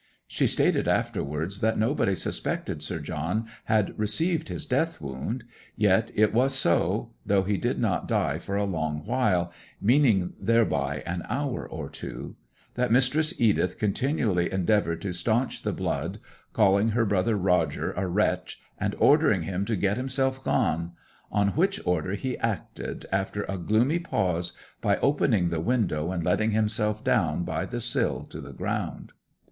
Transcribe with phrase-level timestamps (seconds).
[0.25, 5.43] She stated afterwards that nobody suspected Sir John had received his death wound;
[5.75, 11.03] yet it was so, though he did not die for a long while, meaning thereby
[11.05, 12.35] an hour or two;
[12.73, 16.19] that Mistress Edith continually endeavoured to staunch the blood,
[16.51, 20.93] calling her brother Roger a wretch, and ordering him to get himself gone;
[21.31, 26.49] on which order he acted, after a gloomy pause, by opening the window, and letting
[26.53, 29.11] himself down by the sill to the ground.